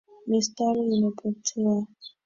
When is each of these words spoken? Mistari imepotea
Mistari 0.29 0.79
imepotea 0.95 1.73